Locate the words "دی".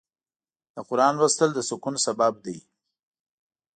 2.45-2.57